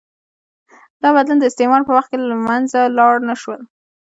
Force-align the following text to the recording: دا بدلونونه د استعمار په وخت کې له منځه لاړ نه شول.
دا 1.01 1.09
بدلونونه 1.15 1.41
د 1.43 1.49
استعمار 1.49 1.81
په 1.85 1.91
وخت 1.97 2.09
کې 2.11 2.17
له 2.19 2.35
منځه 2.47 2.79
لاړ 2.97 3.15
نه 3.29 3.35
شول. 3.41 3.61